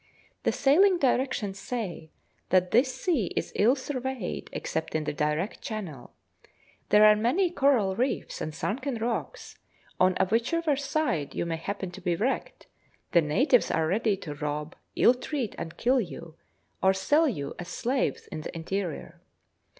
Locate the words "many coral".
7.15-7.95